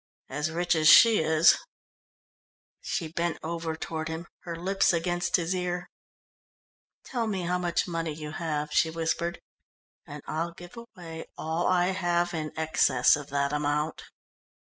"As 0.29 0.49
rich 0.49 0.73
as 0.73 0.89
she 0.89 1.19
is." 1.19 1.55
She 2.81 3.07
bent 3.07 3.37
over 3.43 3.75
toward 3.75 4.07
him, 4.07 4.25
her 4.45 4.55
lips 4.55 4.93
against 4.93 5.35
his 5.35 5.53
ear. 5.53 5.91
"Tell 7.03 7.27
me 7.27 7.43
how 7.43 7.59
much 7.59 7.87
money 7.87 8.11
you 8.11 8.31
have," 8.31 8.73
she 8.73 8.89
whispered, 8.89 9.39
"and 10.07 10.23
I'll 10.25 10.53
give 10.53 10.75
away 10.75 11.27
all 11.37 11.67
I 11.67 11.89
have 11.89 12.33
in 12.33 12.51
excess 12.57 13.15
of 13.15 13.29
that 13.29 13.53
amount." 13.53 14.01